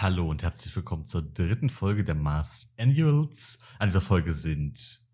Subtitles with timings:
[0.00, 3.62] Hallo und herzlich willkommen zur dritten Folge der Mars Annuals.
[3.78, 5.06] An dieser Folge sind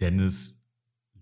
[0.00, 0.64] Dennis,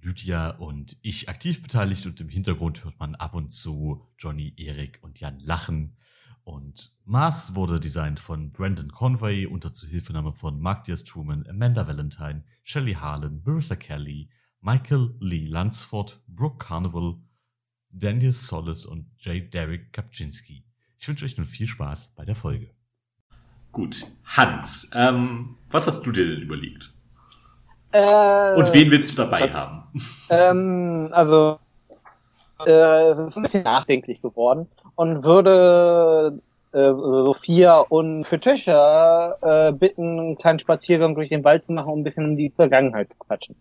[0.01, 5.01] Lydia und ich aktiv beteiligt und im Hintergrund hört man ab und zu Johnny, Erik
[5.03, 5.97] und Jan lachen.
[6.45, 12.45] Und Mars wurde designt von Brandon Conway unter Zuhilfenahme von Mark Diaz Truman, Amanda Valentine,
[12.63, 17.17] Shelley Harlan, Marissa Kelly, Michael Lee Lansford, Brooke Carnival,
[17.91, 19.53] Daniel Solis und J.
[19.53, 20.68] Derek Kapczynski.
[20.99, 22.71] Ich wünsche euch nun viel Spaß bei der Folge.
[23.73, 26.93] Gut, Hans, ähm, was hast du dir denn überlegt?
[27.93, 29.85] Äh, Und wen willst du dabei haben?
[30.31, 31.59] Ähm, also,
[32.67, 32.71] äh,
[33.13, 36.39] es ist ein bisschen nachdenklich geworden und würde
[36.73, 42.01] äh, Sophia und Patricia äh, bitten, einen kleinen Spaziergang durch den Wald zu machen, um
[42.01, 43.57] ein bisschen um die Vergangenheit zu quatschen.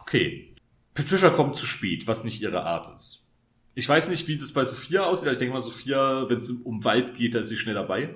[0.00, 0.54] Okay.
[0.92, 3.23] Patricia kommt zu spät, was nicht ihre Art ist.
[3.74, 6.50] Ich weiß nicht, wie das bei Sophia aussieht, aber ich denke mal, Sophia, wenn es
[6.50, 8.14] um Wald geht, da ist sie schnell dabei.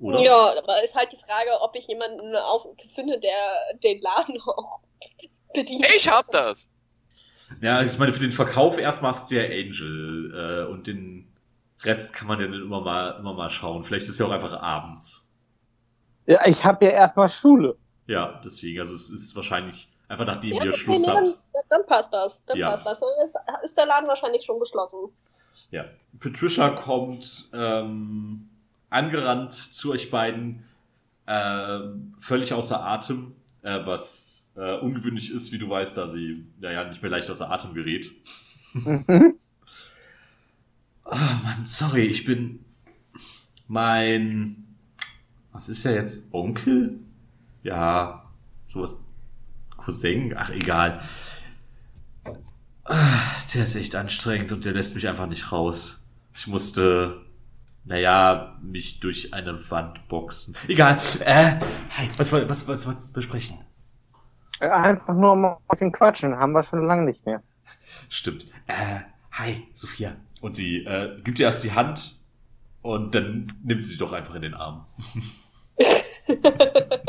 [0.00, 0.20] Oder?
[0.20, 3.36] Ja, aber ist halt die Frage, ob ich jemanden auf, finde, der
[3.84, 4.80] den Laden auch
[5.54, 5.86] bedient.
[5.94, 6.70] Ich hab das.
[7.60, 11.32] Ja, also ich meine, für den Verkauf erstmal ist der Angel äh, und den
[11.82, 13.82] Rest kann man ja dann immer mal, immer mal schauen.
[13.82, 15.28] Vielleicht ist es ja auch einfach abends.
[16.26, 17.76] Ja, ich habe ja erstmal Schule.
[18.06, 21.26] Ja, deswegen, also es ist wahrscheinlich einfach nachdem Ja, ihr Schluss nee, habt.
[21.26, 21.34] dann,
[21.68, 22.44] dann passt das.
[22.44, 22.70] Dann Ja.
[22.70, 23.00] passt das.
[23.00, 24.98] Dann ist, ist der Laden wahrscheinlich schon geschlossen.
[25.70, 25.84] Ja.
[26.18, 28.48] Patricia kommt ähm,
[28.90, 30.64] angerannt zu euch beiden,
[31.26, 31.78] äh,
[32.18, 36.84] völlig außer Atem, äh, was äh, ungewöhnlich ist, wie du weißt, da sie ja, ja
[36.84, 38.10] nicht mehr leicht außer Atem gerät.
[38.74, 39.36] Mhm.
[41.12, 42.64] Oh Mann, sorry, ich bin
[43.66, 44.76] mein.
[45.50, 46.32] Was ist ja jetzt?
[46.32, 47.00] Onkel?
[47.64, 48.30] Ja,
[48.68, 49.08] sowas.
[49.84, 50.34] Cousin?
[50.36, 51.00] Ach, egal.
[52.84, 53.20] Ah,
[53.54, 56.08] Der ist echt anstrengend und der lässt mich einfach nicht raus.
[56.34, 57.20] Ich musste,
[57.84, 60.56] naja, mich durch eine Wand boxen.
[60.68, 60.98] Egal.
[61.24, 61.52] Äh,
[61.90, 63.58] hi, was, woll- was, was, was besprechen?
[64.60, 67.42] Einfach nur mal ein bisschen quatschen, haben wir schon lange nicht mehr.
[68.08, 68.46] Stimmt.
[68.66, 69.00] Äh,
[69.32, 70.16] hi, Sophia.
[70.40, 72.16] Und sie äh, gibt dir erst die Hand
[72.82, 74.86] und dann nimmt sie doch einfach in den Arm.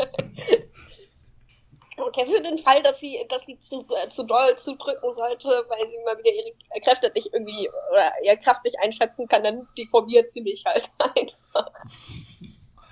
[2.14, 5.88] Okay, für den Fall, dass sie, dass sie zu, äh, zu doll zudrücken sollte, weil
[5.88, 10.30] sie mal wieder ihre Kräfte nicht irgendwie oder ihre Kraft nicht einschätzen kann, dann deformiert
[10.30, 11.70] sie mich halt einfach.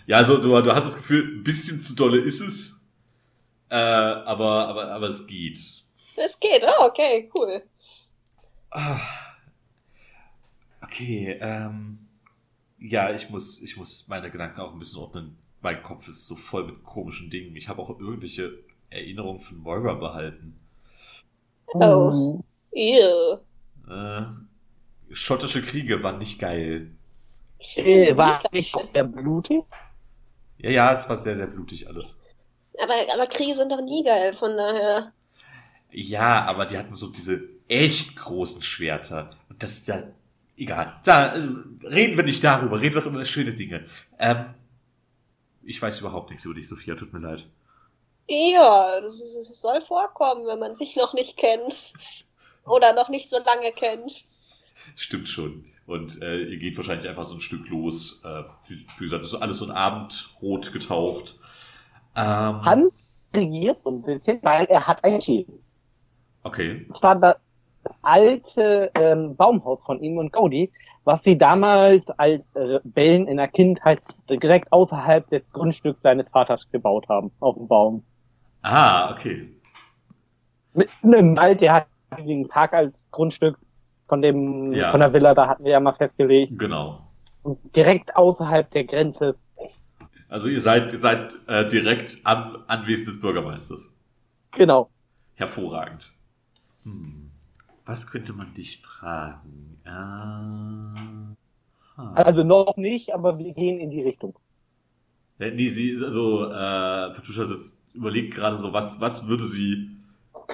[0.06, 2.88] Ja, also du, du hast das Gefühl, ein bisschen zu dolle ist es.
[3.69, 5.58] Äh, aber, aber, aber es geht.
[6.16, 7.62] Es geht, oh, okay, cool.
[8.70, 9.00] Ah.
[10.82, 12.06] Okay, ähm.
[12.78, 15.37] Ja, ich muss, ich muss meine Gedanken auch ein bisschen ordnen.
[15.60, 17.54] Mein Kopf ist so voll mit komischen Dingen.
[17.54, 18.58] Ich habe auch irgendwelche
[18.90, 20.58] Erinnerungen von Moira behalten.
[21.66, 22.42] Oh.
[22.72, 23.38] Ew.
[23.88, 24.22] Äh,
[25.12, 26.90] schottische Kriege waren nicht geil.
[27.76, 29.64] Äh, war nicht der blutig?
[30.58, 32.18] Ja, ja, es war sehr, sehr blutig alles.
[32.82, 35.12] Aber, aber Kriege sind doch nie geil, von daher.
[35.90, 39.30] Ja, aber die hatten so diese echt großen Schwerter.
[39.48, 40.02] Und das ist ja
[40.56, 40.98] egal.
[41.04, 41.50] Da, also,
[41.82, 43.86] reden wir nicht darüber, reden wir doch über schöne Dinge.
[44.18, 44.54] Ähm,
[45.62, 47.46] ich weiß überhaupt nichts über dich, Sophia, tut mir leid.
[48.32, 51.92] Ja, das, ist- das soll vorkommen, wenn man sich noch nicht kennt.
[52.64, 54.24] Oder noch nicht so lange kennt.
[54.94, 55.64] Stimmt schon.
[55.86, 58.22] Und äh, ihr geht wahrscheinlich einfach so ein Stück los.
[58.24, 61.36] Äh, wie wie gesagt, das ist alles so ein Abendrot getaucht.
[62.14, 65.46] Ähm, Hans regiert so ein bisschen, weil er hat ein Ziel.
[66.44, 66.84] Okay.
[66.86, 67.36] Und zwar das
[68.02, 70.70] alte ähm, Baumhaus von ihm und Gaudi,
[71.02, 77.08] was sie damals als Rebellen in der Kindheit direkt außerhalb des Grundstücks seines Vaters gebaut
[77.08, 78.04] haben, auf dem Baum.
[78.62, 79.54] Ah, okay.
[80.75, 81.87] Mitten im Wald, der hat
[82.19, 83.59] diesen Park als Grundstück
[84.09, 84.91] von dem, Ja.
[84.91, 86.59] von der Villa, da hatten wir ja mal festgelegt.
[86.59, 87.06] Genau.
[87.43, 89.37] Und direkt außerhalb der Grenze.
[90.28, 93.94] Also ihr seid, ihr seid äh, direkt am Anwesen des Bürgermeisters.
[94.53, 94.91] Genau.
[95.34, 96.12] Hervorragend.
[96.82, 97.31] Hm.
[97.87, 99.81] Was könnte man dich fragen?
[99.84, 100.94] Äh, ha.
[102.15, 104.34] Also noch nicht, aber wir gehen in die Richtung.
[105.38, 106.50] Äh, Nee, sie ist also, äh,
[107.14, 109.90] Patricia sitzt, überlegt gerade so, was, was würde sie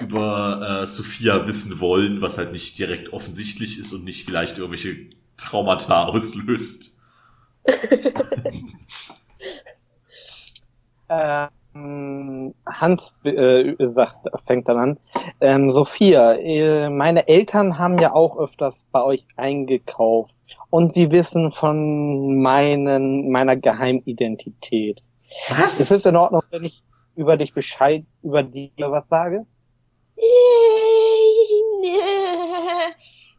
[0.01, 4.95] über äh, Sophia wissen wollen, was halt nicht direkt offensichtlich ist und nicht vielleicht irgendwelche
[5.37, 6.97] Traumata auslöst.
[11.09, 14.99] Ähm, Hans äh, sagt, fängt dann an.
[15.39, 20.33] Ähm, Sophia, äh, meine Eltern haben ja auch öfters bei euch eingekauft
[20.69, 25.01] und sie wissen von meinen, meiner Geheimidentität.
[25.49, 25.79] Was?
[25.79, 26.83] Ist es in Ordnung, wenn ich
[27.17, 29.45] über dich Bescheid, über dir was sage?
[31.81, 31.91] Nee,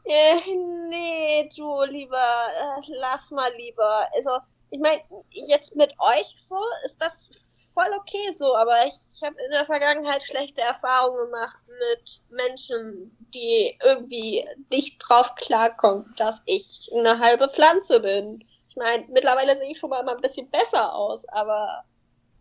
[0.04, 0.56] äh,
[0.88, 4.08] nee, du lieber, äh, lass mal lieber.
[4.14, 4.38] Also,
[4.70, 7.30] ich meine, jetzt mit euch so ist das
[7.75, 13.16] voll okay so, aber ich, ich habe in der Vergangenheit schlechte Erfahrungen gemacht mit Menschen,
[13.34, 18.44] die irgendwie nicht drauf klarkommen, dass ich eine halbe Pflanze bin.
[18.69, 21.84] Ich meine, mittlerweile sehe ich schon mal ein bisschen besser aus, aber.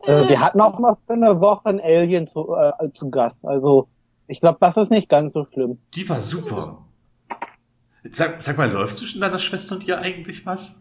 [0.04, 3.44] Äh, wir hatten auch mal für eine Woche einen Alien zu, äh, zu Gast.
[3.44, 3.88] Also,
[4.28, 5.80] ich glaube, das ist nicht ganz so schlimm.
[5.94, 6.80] Die war super.
[8.12, 10.80] Sag, sag mal, läuft zwischen deiner Schwester und dir eigentlich was?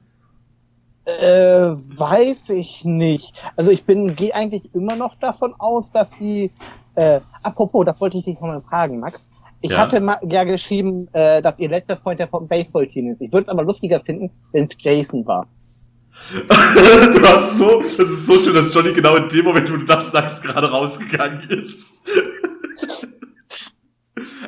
[1.07, 3.43] Äh, weiß ich nicht.
[3.57, 6.51] Also ich bin gehe eigentlich immer noch davon aus, dass sie.
[6.97, 9.25] Äh, apropos, das wollte ich dich noch mal fragen, Max.
[9.61, 9.79] Ich Ja.
[9.79, 13.21] hatte mal ja geschrieben, äh, dass ihr letzter Freund der vom Baseball-Team ist.
[13.21, 15.47] Ich würde es aber lustiger finden, wenn es Jason war.
[16.39, 19.85] Du hast so, das ist so schön, dass Johnny genau in dem Moment, wo du
[19.85, 22.07] das sagst, gerade rausgegangen ist.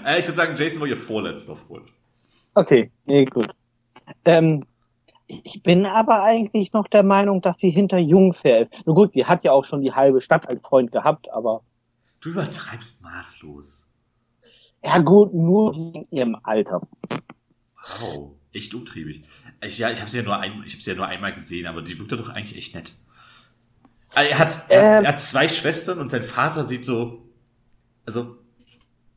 [0.04, 1.88] äh, ich würde sagen, Jason war ihr vorletzter Freund.
[2.54, 3.50] Okay, nee, gut.
[4.24, 4.64] Ähm,
[5.26, 8.86] ich bin aber eigentlich noch der Meinung, dass sie hinter Jungs her ist.
[8.86, 11.62] Nur gut, sie hat ja auch schon die halbe Stadt als Freund gehabt, aber
[12.20, 13.94] Du übertreibst maßlos.
[14.82, 16.80] ja gut, nur in ihrem Alter.
[18.00, 19.24] Wow, echt umtriebig.
[19.60, 21.66] Ich, ja, ich habe sie ja nur ein, ich habe sie ja nur einmal gesehen,
[21.66, 22.92] aber die wirkte doch eigentlich echt nett.
[24.14, 25.04] Ah, Er hat, er, Ähm.
[25.04, 27.28] er hat zwei Schwestern und sein Vater sieht so,
[28.06, 28.38] also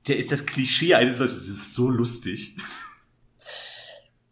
[0.07, 1.35] der ist das Klischee eines solchen.
[1.35, 2.55] Das ist so lustig.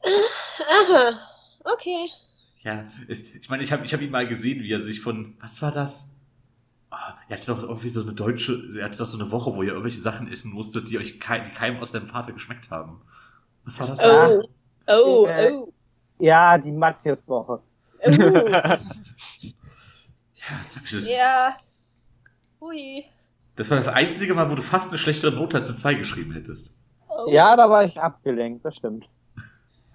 [0.04, 1.20] Aha,
[1.66, 2.10] okay.
[2.64, 5.36] Ja, es, ich meine, ich habe ich hab ihn mal gesehen, wie er sich von,
[5.40, 6.16] was war das?
[6.92, 9.62] Ah, er hatte doch irgendwie so eine deutsche, er hatte doch so eine Woche, wo
[9.64, 13.02] ihr irgendwelche Sachen essen musstet, die euch kein, die keinem aus deinem Vater geschmeckt haben.
[13.64, 14.00] Was war das?
[14.00, 14.30] Ja.
[14.30, 14.44] Oh,
[14.88, 15.74] oh, Äh, oh.
[16.20, 17.62] Ja, die Matthias-Woche.
[18.06, 18.50] oh.
[20.82, 21.56] Das, ja.
[22.62, 23.06] Hui.
[23.56, 26.34] das war das einzige Mal, wo du fast eine schlechtere Note als eine 2 geschrieben
[26.34, 26.78] hättest.
[27.08, 27.30] Oh.
[27.32, 29.08] Ja, da war ich abgelenkt, das stimmt.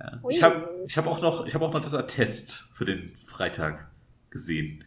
[0.01, 0.21] Ja.
[0.29, 3.91] Ich habe ich hab auch, noch- ich hab auch noch das Attest für den Freitag
[4.31, 4.85] gesehen.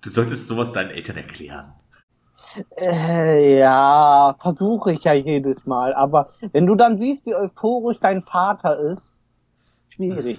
[0.00, 1.72] Du solltest sowas deinen Eltern erklären.
[2.78, 5.92] Äh, ja, versuche ich ja jedes Mal.
[5.94, 9.18] Aber wenn du dann siehst, wie euphorisch dein Vater ist,
[9.96, 10.38] schwierig.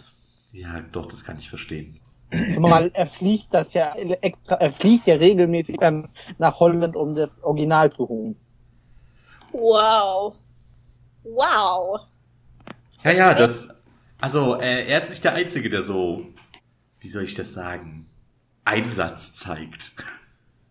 [0.54, 2.00] Ja, doch, das kann ich verstehen.
[2.30, 7.16] Guck mal, er fliegt das ja extra, er fliegt ja regelmäßig dann nach Holland, um
[7.16, 8.36] das Original zu holen.
[9.52, 10.36] Wow.
[11.24, 12.02] Wow.
[13.04, 13.84] Ja, ja, das.
[14.20, 16.26] Also, äh, er ist nicht der Einzige, der so,
[17.00, 18.10] wie soll ich das sagen,
[18.66, 19.92] Einsatz zeigt.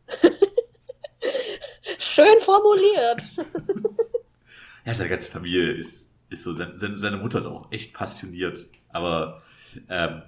[1.98, 3.22] Schön formuliert.
[4.84, 8.66] Ja, seine ganze Familie ist, ist so, seine, seine Mutter ist auch echt passioniert.
[8.88, 9.42] Aber,
[9.88, 10.22] ähm,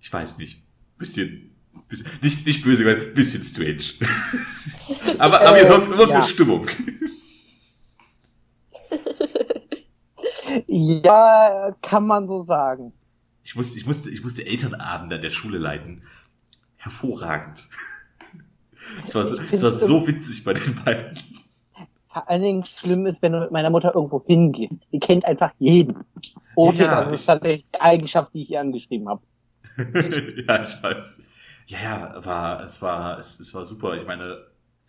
[0.00, 0.62] ich weiß nicht.
[0.98, 1.54] Bisschen,
[1.88, 3.84] bisschen nicht, nicht böse, weil bisschen strange.
[5.18, 6.20] aber, aber ihr Äh, sorgt immer ja.
[6.20, 6.66] für Stimmung.
[10.66, 12.92] Ja, kann man so sagen.
[13.44, 16.02] Ich musste, ich musste, ich musste Elternabende an der Schule leiten.
[16.76, 17.68] Hervorragend.
[19.04, 21.18] Es war, so, es war so witzig bei den beiden.
[22.12, 24.74] Vor allen Dingen schlimm ist, wenn du mit meiner Mutter irgendwo hingehst.
[24.92, 26.04] Die kennt einfach jeden.
[26.56, 29.22] Otis, Ja, das ist tatsächlich die Eigenschaft, die ich ihr angeschrieben habe.
[30.48, 31.22] ja, ich weiß.
[31.66, 33.94] Ja, ja, war, es war, es, es war super.
[33.94, 34.36] Ich meine,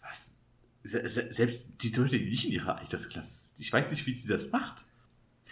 [0.02, 0.40] was?
[0.84, 4.32] Se, se, selbst die Leute, die nicht in ihrer Altersklasse, ich weiß nicht, wie sie
[4.32, 4.86] das macht.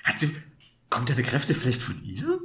[0.04, 0.36] Hat sie,
[0.90, 2.40] kommt deine Kräfte vielleicht von ihr?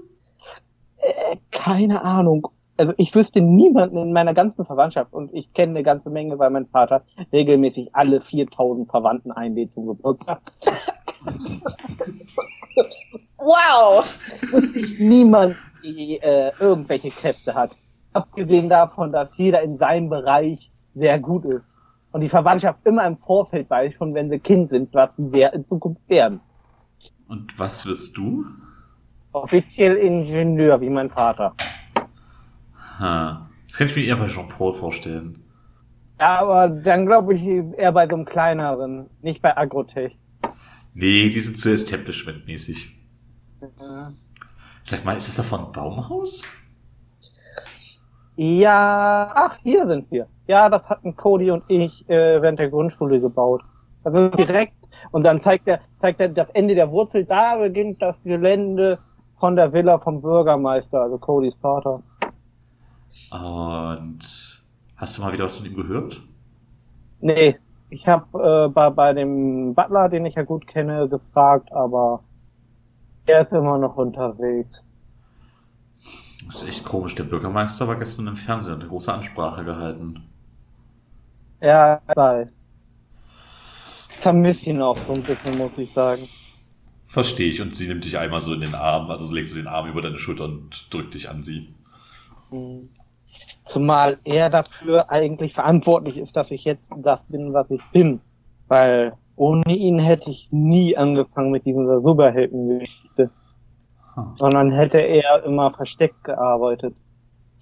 [1.51, 2.49] Keine Ahnung.
[2.77, 6.51] Also ich wüsste niemanden in meiner ganzen Verwandtschaft und ich kenne eine ganze Menge, weil
[6.51, 7.03] mein Vater
[7.33, 10.41] regelmäßig alle 4000 Verwandten einlädt zum Geburtstag.
[13.37, 14.19] Wow.
[14.51, 17.71] Wüsste ich niemand, die äh, irgendwelche Kräfte hat.
[18.13, 21.65] Abgesehen davon, dass jeder in seinem Bereich sehr gut ist.
[22.13, 25.53] Und die Verwandtschaft immer im Vorfeld weiß, schon wenn sie Kind sind, was sie wer
[25.53, 26.41] in Zukunft werden.
[27.29, 28.45] Und was wirst du?
[29.33, 31.55] Offiziell Ingenieur, wie mein Vater.
[32.99, 33.51] Ha.
[33.67, 35.43] Das kann ich mir eher bei Jean-Paul vorstellen.
[36.21, 40.17] Ja, aber dann glaube ich eher bei so einem kleineren, nicht bei Agrotech.
[40.95, 43.01] Nee, die sind zu establishment-mäßig.
[44.85, 46.43] Sag mal, ist das davon ein Baumhaus?
[48.37, 50.29] Ja, ach, hier sind wir.
[50.47, 53.63] Ja, das hatten Cody und ich äh, während der Grundschule gebaut.
[54.03, 54.75] Also direkt,
[55.13, 58.99] und dann zeigt er, zeigt er das Ende der Wurzel, da beginnt das Gelände
[59.39, 62.03] von der Villa vom Bürgermeister, also Codys Vater.
[63.33, 64.63] Und
[64.97, 66.21] hast du mal wieder was von ihm gehört?
[67.21, 67.59] Nee,
[67.91, 72.23] ich habe äh, bei, bei dem Butler, den ich ja gut kenne, gefragt, aber
[73.27, 74.85] er ist immer noch unterwegs.
[76.47, 77.15] Das ist echt komisch.
[77.15, 80.23] Der Bürgermeister war gestern im Fernsehen und hat eine große Ansprache gehalten.
[81.61, 82.51] Ja, ich weiß.
[84.21, 86.23] Vermiss ihn auch so ein bisschen, muss ich sagen.
[87.05, 87.63] Verstehe ich.
[87.63, 90.03] Und sie nimmt dich einmal so in den Arm, also legst du den Arm über
[90.03, 91.73] deine Schulter und drückt dich an sie.
[92.51, 92.91] Hm.
[93.65, 98.21] Zumal er dafür eigentlich verantwortlich ist, dass ich jetzt das bin, was ich bin.
[98.69, 103.31] Weil ohne ihn hätte ich nie angefangen mit dieser Superheldengeschichte.
[104.15, 104.25] Hm.
[104.39, 106.95] Sondern hätte er immer versteckt gearbeitet.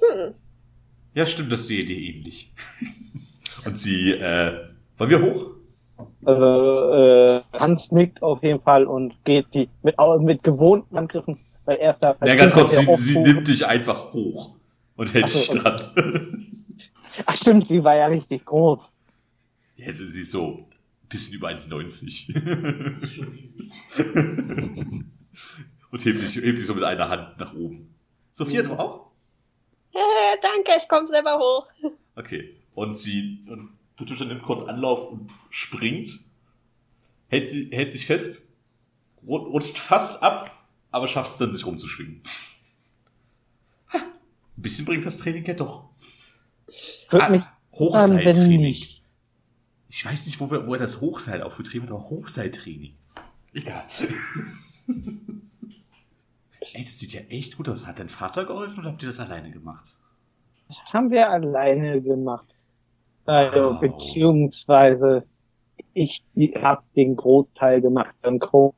[0.00, 0.34] Hm.
[1.14, 2.52] Ja, stimmt, das die Idee ähnlich.
[3.64, 4.52] Und sie, äh,
[4.96, 5.46] wollen wir hoch?
[6.24, 11.76] Also äh, Hans nickt auf jeden Fall und geht die mit, mit gewohnten Angriffen, weil
[11.76, 14.56] er ist da Ja, ganz kurz, sie, sie nimmt dich einfach hoch
[15.02, 15.59] und hält Ach so.
[17.26, 18.90] Ach stimmt, sie war ja richtig groß.
[19.76, 22.06] ja, sie, sie ist so ein bisschen über 1,90.
[23.02, 23.73] Ist schon riesig.
[25.90, 27.94] und hebt dich, hebt dich so mit einer Hand nach oben.
[28.32, 29.11] Sophia, du auch?
[30.40, 31.66] Danke, ich komme selber hoch.
[32.16, 32.56] Okay.
[32.75, 36.21] Und sie, und Patricia nimmt kurz Anlauf und springt,
[37.28, 38.49] hält, sie, hält sich fest,
[39.26, 42.23] ru- rutscht fast ab, aber schafft es dann, sich rumzuschwingen.
[44.62, 45.87] Ein bisschen bringt das Training ja doch.
[47.11, 48.76] Würde Ah, Hochseiltraining.
[49.88, 52.95] Ich weiß nicht, wo, wir, wo er das Hochseil aufgetrieben hat, aber Hochseiltraining.
[53.52, 53.85] Egal.
[56.75, 57.88] Ey, das sieht ja echt gut aus.
[57.88, 59.97] Hat dein Vater geholfen oder habt ihr das alleine gemacht?
[60.69, 62.47] Das haben wir alleine gemacht.
[63.25, 63.81] Also, Wow.
[63.81, 65.25] beziehungsweise
[65.92, 66.23] ich
[66.62, 68.75] habe den Großteil gemacht, wenn Crow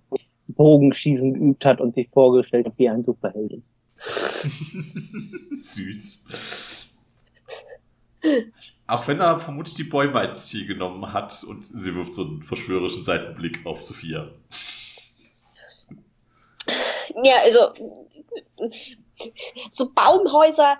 [0.49, 3.63] Bogenschießen geübt hat und sich vorgestellt hat wie ein Superheldin.
[5.57, 6.25] Süß.
[8.87, 12.43] Auch wenn er vermutlich die Bäume als Ziel genommen hat und sie wirft so einen
[12.43, 14.31] verschwörerischen Seitenblick auf Sophia.
[17.23, 17.73] Ja, also
[19.71, 20.79] so Baumhäuser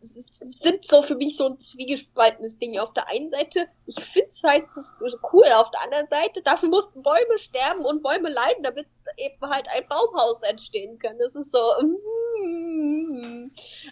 [0.00, 2.78] sind so für mich so ein zwiegespaltenes Ding.
[2.78, 6.68] Auf der einen Seite, ich find's halt so so cool, auf der anderen Seite, dafür
[6.68, 11.18] mussten Bäume sterben und Bäume leiden, damit eben halt ein Baumhaus entstehen kann.
[11.18, 11.58] Das ist so.
[11.80, 12.21] mm.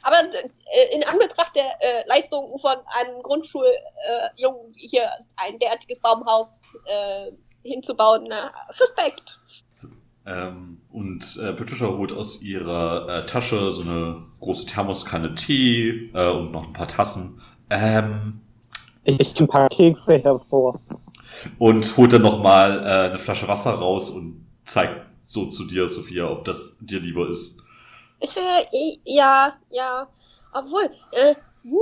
[0.02, 3.74] Aber äh, in Anbetracht der äh, Leistungen von einem Grundschuljungen
[4.36, 7.32] äh, hier ein derartiges Baumhaus äh,
[7.62, 9.38] hinzubauen, na, Respekt.
[10.26, 16.30] Ähm, und äh, Patricia holt aus ihrer äh, Tasche so eine große Thermoskanne Tee äh,
[16.30, 17.40] und noch ein paar Tassen.
[17.70, 18.40] Ähm,
[19.04, 20.78] Ich ein paar Kekse hervor.
[21.58, 26.28] und holt dann nochmal äh, eine Flasche Wasser raus und zeigt so zu dir, Sophia,
[26.28, 27.58] ob das dir lieber ist.
[28.20, 30.08] Äh, ja, ja.
[30.52, 31.78] Obwohl, äh, hm,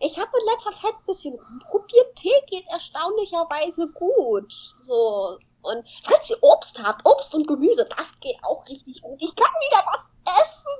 [0.00, 2.14] ich habe in letzter Zeit ein bisschen rumprobiert.
[2.16, 4.52] Tee geht erstaunlicherweise gut.
[4.78, 5.38] So.
[5.62, 9.20] Und falls ihr Obst habt, Obst und Gemüse, das geht auch richtig gut.
[9.20, 10.08] Ich kann wieder was
[10.40, 10.70] essen.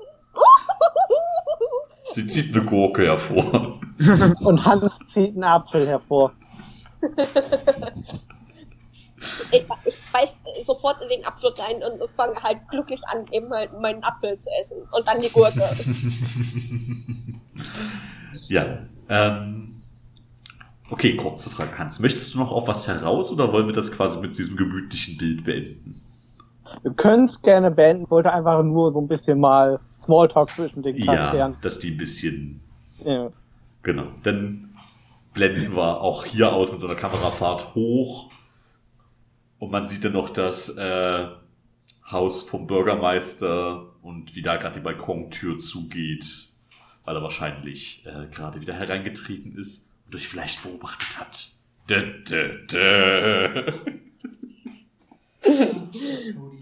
[2.12, 3.80] Sie zieht eine Gurke hervor.
[4.40, 6.32] Und Hans zieht einen Apfel hervor.
[10.68, 14.48] sofort in den Apfel rein und fange halt glücklich an, eben halt meinen Apfel zu
[14.60, 14.78] essen.
[14.92, 15.60] Und dann die Gurke.
[18.48, 18.78] ja.
[19.08, 19.82] Ähm,
[20.90, 22.00] okay, kurze Frage, Hans.
[22.00, 25.44] Möchtest du noch auf was heraus oder wollen wir das quasi mit diesem gemütlichen Bild
[25.44, 26.02] beenden?
[26.82, 30.96] Wir können es gerne beenden, wollte einfach nur so ein bisschen mal Smalltalk zwischen den
[30.96, 31.56] Ja, Charakteren.
[31.62, 32.60] dass die ein bisschen.
[33.04, 33.30] Ja.
[33.82, 34.04] Genau.
[34.22, 34.68] Dann
[35.32, 38.28] blenden wir auch hier aus mit so einer Kamerafahrt hoch.
[39.58, 41.28] Und man sieht dann noch das äh,
[42.10, 46.48] Haus vom Bürgermeister und wie da gerade die Balkontür zugeht,
[47.04, 51.48] weil er wahrscheinlich äh, gerade wieder hereingetreten ist und euch vielleicht beobachtet hat.
[51.88, 53.72] Dö, dö, dö.